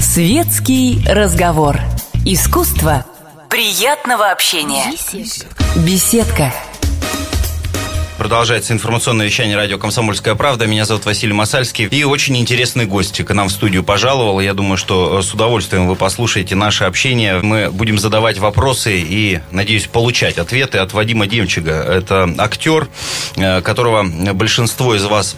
[0.00, 1.78] Светский разговор.
[2.24, 3.06] Искусство
[3.48, 4.86] приятного общения.
[5.86, 6.52] Беседка.
[8.18, 10.66] Продолжается информационное вещание радио «Комсомольская правда».
[10.66, 11.86] Меня зовут Василий Масальский.
[11.86, 14.40] И очень интересный гость к нам в студию пожаловал.
[14.40, 17.40] Я думаю, что с удовольствием вы послушаете наше общение.
[17.42, 21.74] Мы будем задавать вопросы и, надеюсь, получать ответы от Вадима Демчига.
[21.74, 22.88] Это актер,
[23.36, 24.02] э, которого
[24.34, 25.36] большинство из вас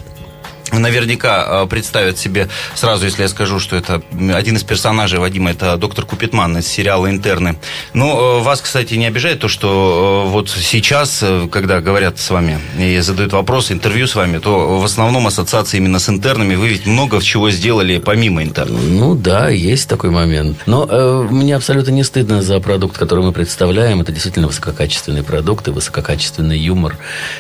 [0.79, 4.03] наверняка э, представят себе сразу, если я скажу, что это
[4.33, 7.57] один из персонажей Вадима, это доктор Купитман из сериала «Интерны».
[7.93, 12.59] Но э, вас, кстати, не обижает то, что э, вот сейчас, когда говорят с вами
[12.79, 16.55] и задают вопросы, интервью с вами, то в основном ассоциации именно с интернами.
[16.55, 18.81] Вы ведь много чего сделали помимо интернов.
[18.89, 20.59] Ну да, есть такой момент.
[20.67, 24.01] Но э, мне абсолютно не стыдно за продукт, который мы представляем.
[24.01, 26.97] Это действительно высококачественный продукт и высококачественный юмор.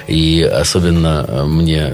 [0.06, 1.84] И особенно мне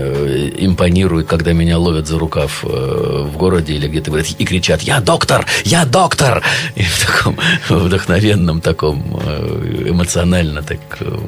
[0.59, 5.01] импонирует когда меня ловят за рукав э, в городе или где-то говорят и кричат «Я
[5.01, 5.47] доктор!
[5.65, 6.43] Я доктор!»
[6.75, 11.19] И в таком вдохновенном, таком э, эмоционально так э,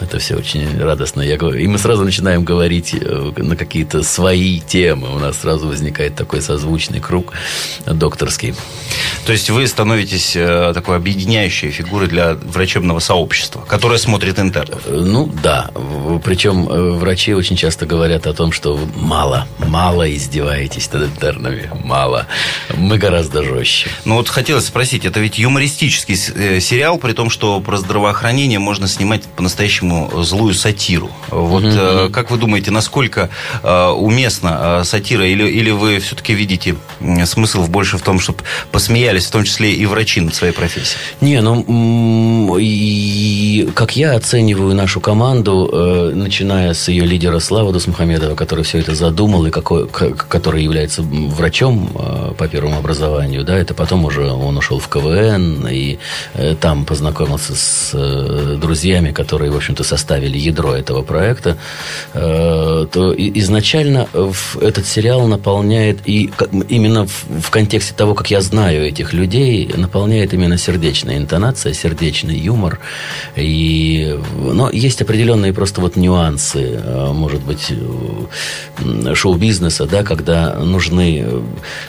[0.00, 1.20] это все очень радостно.
[1.20, 2.94] Я говорю, и мы сразу начинаем говорить
[3.36, 5.14] на какие-то свои темы.
[5.14, 7.34] У нас сразу возникает такой созвучный круг
[7.84, 8.54] докторский.
[9.26, 14.82] То есть вы становитесь такой объединяющей фигурой для врачебного сообщества, которое смотрит интернов?
[14.86, 15.70] Ну, да.
[16.24, 16.66] Причем
[16.98, 22.26] врачи очень часто говорят о том, что мало, мало издеваетесь над интернами, мало.
[22.76, 23.90] Мы гораздо жестче.
[24.04, 28.86] Ну вот хотелось спросить, это ведь юмористический э, сериал, при том, что про здравоохранение можно
[28.86, 31.10] снимать по-настоящему злую сатиру.
[31.30, 32.10] Вот mm-hmm.
[32.10, 33.30] как вы думаете, насколько
[33.62, 36.76] э, уместна сатира, или, или вы все-таки видите
[37.24, 40.98] смысл больше в том, чтобы посмеялись, в том числе и врачи над своей профессией?
[41.20, 48.64] Не, ну, и как я оцениваю нашу команду, начиная с ее лидера Славы Дусмухамедова, который
[48.64, 53.74] все это задумал, думал, и какой, который является врачом э, по первому образованию, да, это
[53.74, 55.98] потом уже он ушел в КВН и
[56.34, 61.56] э, там познакомился с э, друзьями, которые, в общем-то, составили ядро этого проекта,
[62.12, 64.08] то изначально
[64.60, 66.30] этот сериал наполняет, и
[66.68, 72.80] именно в контексте того, как я знаю этих людей, наполняет именно сердечная интонация, сердечный юмор.
[73.36, 76.80] И, но есть определенные просто вот нюансы,
[77.12, 77.72] может быть,
[79.14, 81.24] шоу-бизнеса, да, когда нужны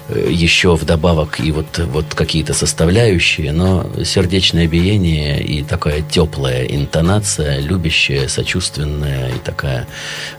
[0.10, 7.60] э, еще вдобавок и вот, вот какие-то составляющие, но сердечное биение и такая теплая интонация,
[7.60, 9.88] любящая, сочувственная и такая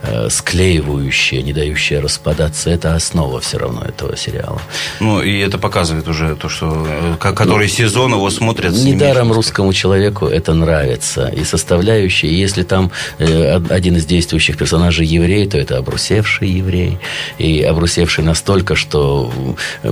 [0.03, 4.61] э, склеивающая, не дающая распадаться, это основа все равно этого сериала.
[5.00, 8.73] Ну, и это показывает уже то, что э, который ну, сезон его смотрят.
[8.73, 11.29] Недаром русскому человеку это нравится.
[11.29, 16.99] И составляющие, если там э, один из действующих персонажей еврей, то это обрусевший еврей
[17.39, 19.33] и обрусевший настолько, что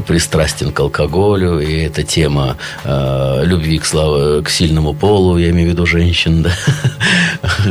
[0.07, 5.69] пристрастен к алкоголю, и эта тема э, любви к, славе, к сильному полу, я имею
[5.69, 6.51] в виду женщин, да,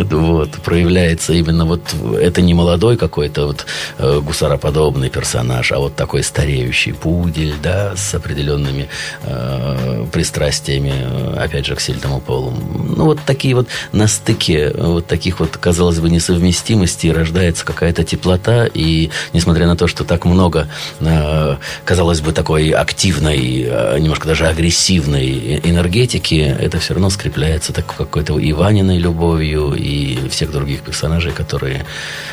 [0.09, 1.81] вот, проявляется именно вот,
[2.19, 3.65] это не молодой какой-то вот
[3.97, 8.84] э, гусароподобный персонаж, а вот такой стареющий пудель, да, с определенными
[9.23, 12.51] э, пристрастиями, опять же, к сильному полу.
[12.51, 18.67] Ну, вот такие вот на стыке вот таких вот, казалось бы, несовместимостей рождается какая-то теплота,
[18.73, 20.67] и несмотря на то, что так много,
[20.99, 27.85] э, казалось бы, такой активной, э, немножко даже агрессивной энергетики, это все равно скрепляется так
[27.95, 31.85] какой-то Иваниной любовью и всех других персонажей, которые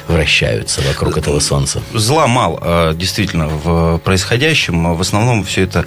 [0.09, 1.83] вращаются вокруг этого солнца.
[1.95, 4.95] Зла мало, э, действительно, в происходящем.
[4.95, 5.85] В основном все это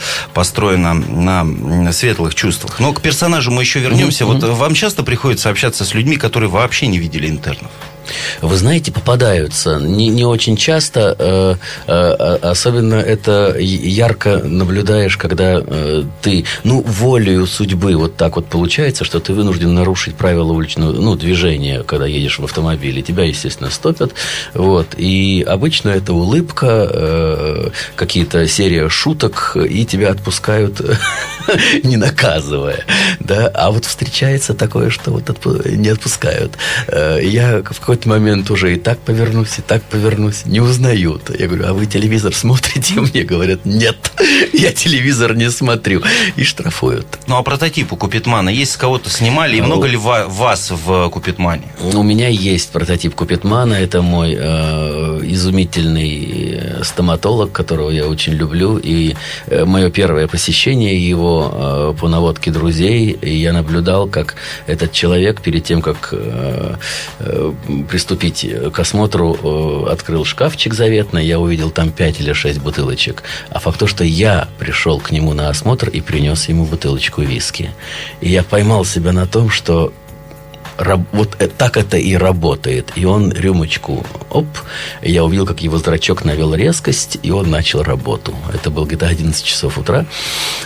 [0.56, 2.80] построено на светлых чувствах.
[2.80, 4.24] Но к персонажу мы еще вернемся.
[4.24, 4.40] Mm-hmm.
[4.40, 7.72] Вот вам часто приходится общаться с людьми, которые вообще не видели интернов?
[8.42, 11.56] Вы знаете, попадаются не, не очень часто, э,
[11.88, 19.04] э, особенно это ярко наблюдаешь, когда э, ты, ну, волею судьбы вот так вот получается,
[19.04, 23.02] что ты вынужден нарушить правила уличного ну, движения, когда едешь в автомобиле.
[23.02, 24.14] Тебя, естественно, стопят.
[24.54, 30.82] Вот, и обычно это улыбка, э, какие-то серия шуток, и тебя отпускают,
[31.84, 32.86] не наказывая.
[33.20, 33.48] Да?
[33.54, 35.26] А вот встречается такое, что вот
[35.66, 36.58] не отпускают.
[36.88, 41.32] Э, я в какой какой-то момент уже и так повернусь, и так повернусь, не узнают.
[41.40, 42.94] Я говорю, а вы телевизор смотрите?
[43.00, 43.96] Мне говорят, нет,
[44.54, 46.02] я телевизор не смотрю.
[46.36, 47.08] И штрафуют.
[47.28, 48.74] Ну, а прототип у Купитмана есть?
[48.74, 49.56] С кого-то снимали?
[49.56, 51.64] И а много ли вас в Купитмане?
[51.82, 53.76] У меня есть прототип Купитмана.
[53.76, 58.78] Это мой э, изумительный э, стоматолог, которого я очень люблю.
[58.78, 59.16] И
[59.48, 64.36] э, мое первое посещение его по наводке друзей, и я наблюдал, как
[64.68, 66.14] этот человек перед тем, как
[67.86, 73.24] приступить к осмотру, открыл шкафчик заветный, я увидел там пять или шесть бутылочек.
[73.50, 77.72] А факт то, что я пришел к нему на осмотр и принес ему бутылочку виски.
[78.22, 79.94] И я поймал себя на том, что
[80.78, 82.92] вот э, так это и работает.
[82.96, 84.48] И он рюмочку, оп,
[85.02, 88.36] я увидел, как его зрачок навел резкость, и он начал работу.
[88.54, 90.06] Это было где-то 11 часов утра.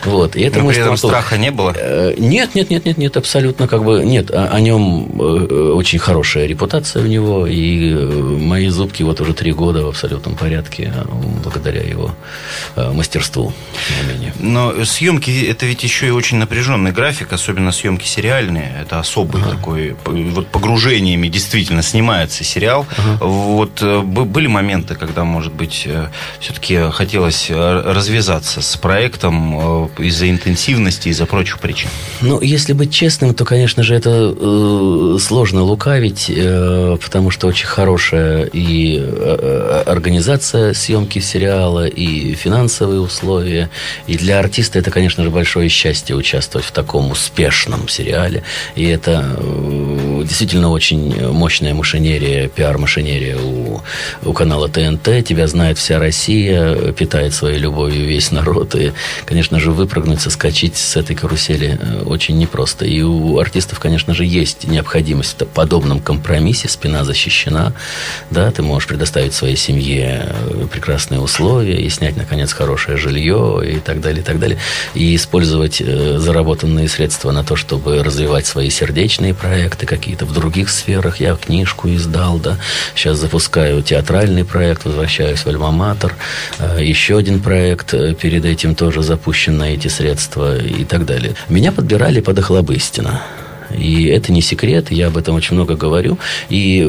[0.05, 0.35] Вот.
[0.35, 1.73] И это Но при этом страха не было?
[1.75, 4.31] Э, нет, нет, нет, нет, нет, абсолютно как бы нет.
[4.31, 9.51] О, о нем э, очень хорошая репутация у него, и мои зубки вот уже три
[9.51, 10.91] года в абсолютном порядке,
[11.43, 12.11] благодаря его
[12.75, 13.53] мастерству.
[14.39, 18.77] Но съемки это ведь еще и очень напряженный график, особенно съемки сериальные.
[18.81, 19.51] Это особый ага.
[19.51, 22.85] такой вот погружениями действительно снимается сериал.
[22.97, 23.27] Uh-huh.
[23.27, 26.07] Вот э, были моменты, когда, может быть, э,
[26.39, 31.89] все-таки хотелось э, развязаться с проектом из-за интенсивности, из-за прочих причин?
[32.21, 37.67] Ну, если быть честным, то, конечно же, это э, сложно лукавить, э, потому что очень
[37.67, 43.69] хорошая и э, организация съемки сериала, и финансовые условия.
[44.07, 48.43] И для артиста это, конечно же, большое счастье участвовать в таком успешном сериале.
[48.75, 49.39] И это
[50.29, 53.81] действительно очень мощная машинерия, пиар-машинерия у,
[54.23, 55.25] у канала ТНТ.
[55.25, 58.75] Тебя знает вся Россия, питает своей любовью весь народ.
[58.75, 58.93] И,
[59.25, 62.85] конечно же, выпрыгнуть, соскочить с этой карусели э, очень непросто.
[62.85, 66.69] И у артистов, конечно же, есть необходимость в подобном компромиссе.
[66.69, 67.73] Спина защищена.
[68.29, 73.79] Да, ты можешь предоставить своей семье э, прекрасные условия и снять, наконец, хорошее жилье и
[73.79, 74.59] так далее, и так далее.
[74.93, 80.69] И использовать э, заработанные средства на то, чтобы развивать свои сердечные проекты, какие-то в других
[80.69, 81.19] сферах.
[81.19, 82.57] Я книжку издал, да.
[82.95, 86.13] Сейчас запускаю театральный проект, возвращаюсь в Альма-Матер.
[86.59, 91.35] Э, еще один проект э, перед этим тоже запущен на эти средства и так далее.
[91.49, 93.21] Меня подбирали под Охлобыстина.
[93.77, 96.17] И это не секрет, я об этом очень много говорю.
[96.49, 96.81] И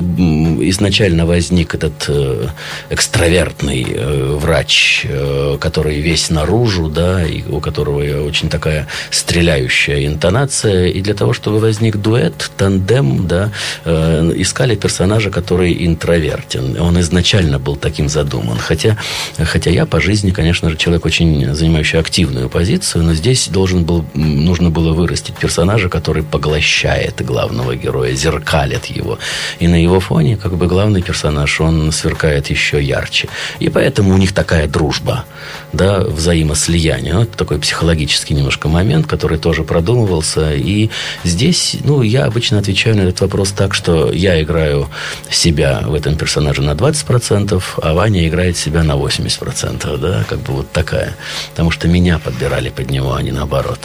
[0.62, 2.48] изначально возник этот э,
[2.90, 10.86] экстравертный э, врач, э, который весь наружу, да, и у которого очень такая стреляющая интонация.
[10.86, 13.50] И для того, чтобы возник дуэт, тандем, да,
[13.84, 16.80] искали персонажа, который интровертен.
[16.80, 18.58] Он изначально был таким задуман.
[18.58, 18.96] Хотя,
[19.38, 24.04] хотя я по жизни, конечно же, человек очень занимающий активную позицию, но здесь должен был,
[24.14, 29.18] нужно было вырастить персонажа, который поглощает освещает главного героя, зеркалит его.
[29.58, 33.28] И на его фоне как бы главный персонаж, он сверкает еще ярче.
[33.58, 35.24] И поэтому у них такая дружба,
[35.72, 37.14] да, взаимослияние.
[37.14, 40.54] Ну, это такой психологический немножко момент, который тоже продумывался.
[40.54, 40.90] И
[41.24, 44.88] здесь, ну, я обычно отвечаю на этот вопрос так, что я играю
[45.30, 50.52] себя в этом персонаже на 20%, а Ваня играет себя на 80%, да, как бы
[50.52, 51.16] вот такая.
[51.50, 53.80] Потому что меня подбирали под него, а не наоборот.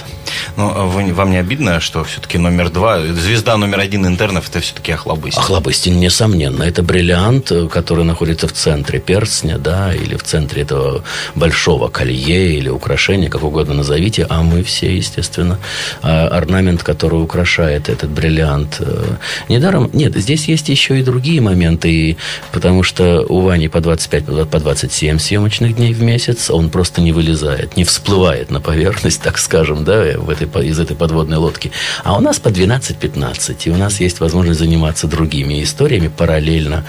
[0.58, 4.92] Ну, вы, вам не обидно, что все-таки номер два, звезда номер один интернов, это все-таки
[4.92, 5.42] Охлобыстин?
[5.42, 6.62] Охлобыстин, несомненно.
[6.64, 11.04] Это бриллиант, который находится в центре перстня, да, или в центре этого
[11.36, 15.58] большого колье или украшения, как угодно назовите, а мы все, естественно,
[16.02, 18.76] а, орнамент, который украшает этот бриллиант.
[18.80, 19.16] Э,
[19.48, 22.18] недаром, нет, здесь есть еще и другие моменты,
[22.52, 27.14] потому что у Вани по 25, по 27 съемочных дней в месяц, он просто не
[27.14, 31.72] вылезает, не всплывает на поверхность, так скажем, да, в этой, из этой подводной лодки.
[32.04, 33.56] А у нас по 12-15.
[33.66, 36.86] И у нас есть возможность заниматься другими историями параллельно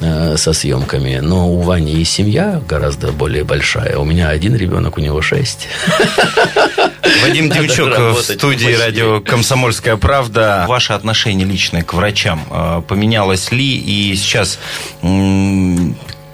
[0.00, 1.18] э, со съемками.
[1.18, 3.98] Но у Вани и семья гораздо более большая.
[3.98, 5.68] У меня один ребенок, у него шесть.
[7.22, 10.64] Вадим Демчук в студии радио «Комсомольская правда».
[10.68, 13.76] Ваше отношение личное к врачам э, поменялось ли?
[13.76, 14.58] И сейчас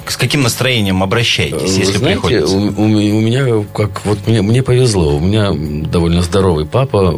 [0.09, 2.57] с каким настроением обращаетесь, Вы если знаете, приходится?
[2.57, 5.17] У, у, у меня как вот мне, мне повезло.
[5.17, 7.13] У меня довольно здоровый папа,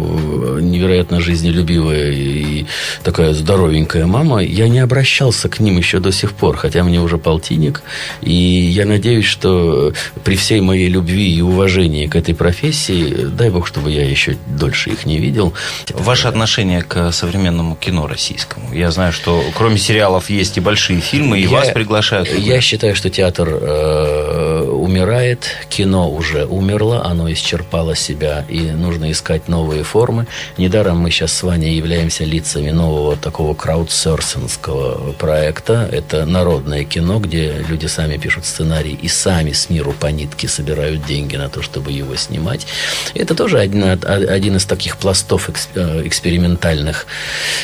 [0.61, 2.67] невероятно жизнелюбивая и
[3.03, 4.43] такая здоровенькая мама.
[4.43, 7.83] Я не обращался к ним еще до сих пор, хотя мне уже полтинник.
[8.21, 9.93] И я надеюсь, что
[10.25, 14.91] при всей моей любви и уважении к этой профессии, дай бог, чтобы я еще дольше
[14.91, 15.53] их не видел.
[15.95, 18.73] Ваше отношение к современному кино российскому?
[18.73, 22.29] Я знаю, что кроме сериалов есть и большие фильмы, и я, вас приглашают.
[22.39, 29.11] Я считаю, считаю, что театр э, умирает, кино уже умерло, оно исчерпало себя, и нужно
[29.11, 30.29] искать новые формы.
[30.59, 35.89] Недаром мы сейчас с Ваней являемся лицами нового такого краудсорсинского проекта.
[35.91, 41.05] Это народное кино, где люди сами пишут сценарий и сами с миру по нитке собирают
[41.05, 42.65] деньги на то, чтобы его снимать.
[43.13, 47.07] Это тоже один, один из таких пластов э, экспериментальных,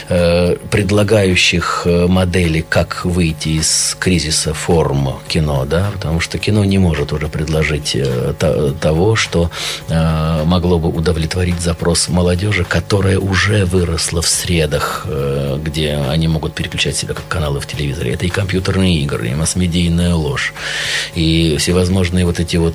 [0.09, 6.65] э, предлагающих э, модели, как выйти из кризиса форм кино, кино, да, потому что кино
[6.65, 8.35] не может уже предложить э,
[8.81, 9.51] того, что
[9.89, 16.55] э, могло бы удовлетворить запрос молодежи, которая уже выросла в средах, э, где они могут
[16.55, 18.15] переключать себя как каналы в телевизоре.
[18.15, 20.55] Это и компьютерные игры, и масс-медийная ложь,
[21.15, 22.75] и всевозможные вот эти вот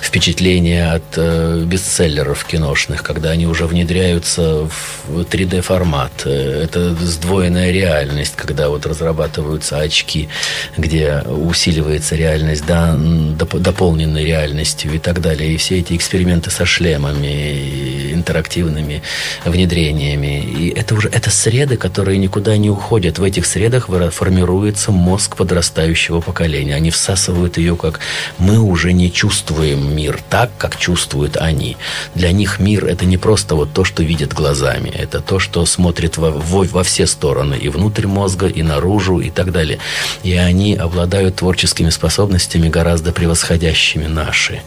[0.00, 1.18] впечатления от
[1.66, 6.22] бестселлеров киношных, когда они уже внедряются в 3D-формат.
[6.24, 10.28] Э, это сдвоенная реальность, когда вот разрабатываются очки,
[10.76, 15.52] где усиливается реальность да, дополненной реальностью и так далее.
[15.52, 17.95] И все эти эксперименты со шлемами,
[18.26, 19.02] интерактивными
[19.44, 20.42] внедрениями.
[20.42, 23.18] И это уже это среды, которые никуда не уходят.
[23.18, 26.74] В этих средах формируется мозг подрастающего поколения.
[26.74, 28.00] Они всасывают ее как
[28.38, 31.76] мы уже не чувствуем мир так, как чувствуют они.
[32.14, 34.90] Для них мир это не просто вот то, что видят глазами.
[34.90, 37.54] Это то, что смотрит во, во, во все стороны.
[37.54, 39.78] И внутрь мозга, и наружу, и так далее.
[40.24, 44.62] И они обладают творческими способностями гораздо превосходящими наши.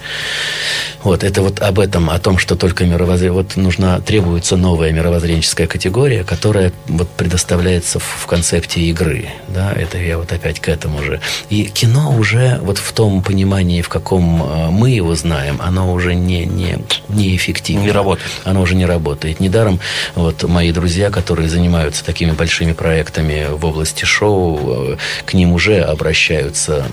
[1.03, 5.67] Вот это вот об этом, о том, что только мировоззрение, вот нужна, требуется новая мировоззренческая
[5.67, 11.01] категория, которая вот предоставляется в, в концепте игры, да, это я вот опять к этому
[11.03, 11.21] же.
[11.49, 16.15] И кино уже вот в том понимании, в каком э, мы его знаем, оно уже
[16.15, 16.77] не, не,
[17.07, 17.83] не эффективно.
[17.83, 18.31] Не работает.
[18.43, 19.39] Оно уже не работает.
[19.39, 19.79] Недаром
[20.15, 25.81] вот мои друзья, которые занимаются такими большими проектами в области шоу, э, к ним уже
[25.81, 26.85] обращаются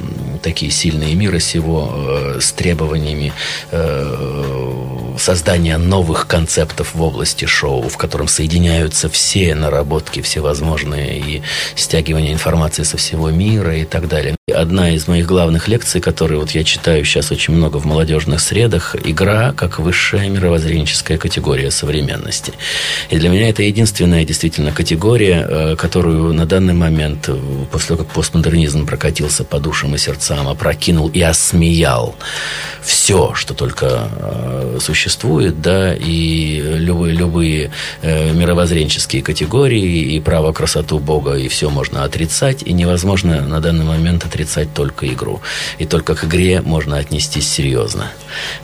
[0.43, 3.33] такие сильные мира сего э, с требованиями
[5.19, 11.43] создания новых концептов в области шоу, в котором соединяются все наработки всевозможные и
[11.75, 14.36] стягивание информации со всего мира и так далее.
[14.55, 18.95] Одна из моих главных лекций, которые вот я читаю сейчас очень много в молодежных средах,
[18.95, 22.53] игра как высшая мировоззренческая категория современности.
[23.11, 27.37] И для меня это единственная действительно категория, э, которую на данный момент, э,
[27.73, 32.15] после того, как постмодернизм прокатился по душам и сердцам, опрокинул и осмеял
[32.85, 37.73] все, что только э, существует, да, и любые, любые
[38.05, 44.25] мировоззренческие категории, и право, красоту Бога, и все можно отрицать, и невозможно на данный момент
[44.25, 45.41] отрицать отрицать только игру.
[45.79, 48.11] И только к игре можно отнестись серьезно.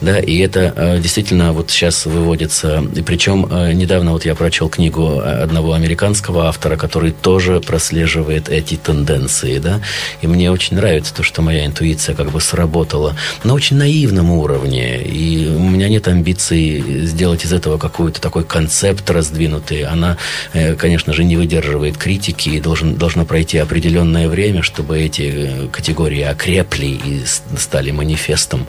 [0.00, 2.84] Да, и это э, действительно вот сейчас выводится.
[2.94, 8.76] И причем э, недавно вот я прочел книгу одного американского автора, который тоже прослеживает эти
[8.76, 9.80] тенденции, да.
[10.20, 15.00] И мне очень нравится то, что моя интуиция как бы сработала на очень наивном уровне.
[15.02, 19.84] И у меня нет амбиций сделать из этого какой-то такой концепт раздвинутый.
[19.84, 20.18] Она,
[20.52, 26.22] э, конечно же, не выдерживает критики и должен, должно пройти определенное время, чтобы эти категории
[26.22, 27.24] окрепли и
[27.56, 28.66] стали манифестом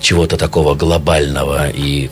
[0.00, 2.08] чего-то такого глобального и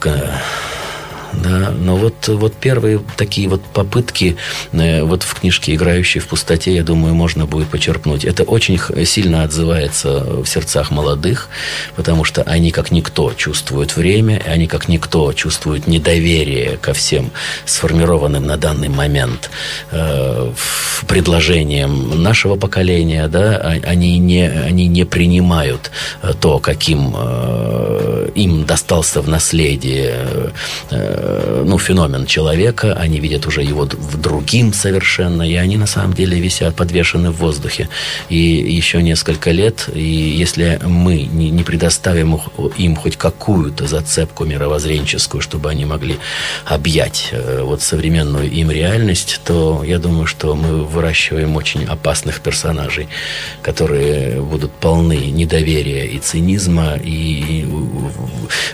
[1.42, 4.36] да, но вот, вот первые такие вот попытки
[4.72, 8.24] э, вот в книжке «Играющие в пустоте», я думаю, можно будет почерпнуть.
[8.24, 11.48] Это очень сильно отзывается в сердцах молодых,
[11.96, 17.30] потому что они как никто чувствуют время, они как никто чувствуют недоверие ко всем
[17.64, 19.50] сформированным на данный момент
[19.90, 20.52] э,
[21.06, 25.90] предложениям нашего поколения, да, а, они не, они не принимают
[26.22, 30.50] э, то, каким э, им достался в наследие
[30.90, 35.86] э, Э, ну, феномен человека, они видят уже его в другим совершенно, и они на
[35.86, 37.88] самом деле висят подвешены в воздухе.
[38.30, 42.40] И еще несколько лет, и если мы не, не предоставим
[42.76, 46.16] им хоть какую-то зацепку мировоззренческую, чтобы они могли
[46.64, 53.08] объять э, вот современную им реальность, то я думаю, что мы выращиваем очень опасных персонажей,
[53.62, 57.66] которые будут полны недоверия и цинизма, и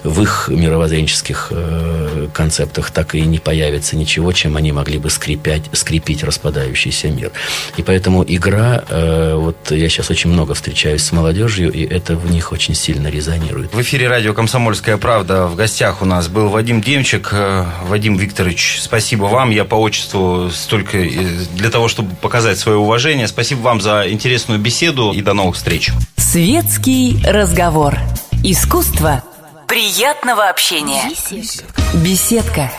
[0.05, 5.63] в их мировоззренческих э, концептах так и не появится ничего, чем они могли бы скрипять,
[5.73, 7.33] скрепить распадающийся мир.
[7.79, 12.31] И поэтому игра, э, вот я сейчас очень много встречаюсь с молодежью, и это в
[12.31, 13.73] них очень сильно резонирует.
[13.73, 17.31] В эфире радио «Комсомольская правда» в гостях у нас был Вадим Демчик.
[17.33, 19.49] Э, Вадим Викторович, спасибо вам.
[19.49, 21.09] Я по отчеству столько э,
[21.55, 23.27] для того, чтобы показать свое уважение.
[23.27, 25.93] Спасибо вам за интересную беседу и до новых встреч.
[26.19, 27.99] Светский разговор.
[28.43, 29.23] Искусство
[29.67, 31.03] приятного общения.
[31.31, 31.65] Беседка.
[31.95, 32.73] Беседка.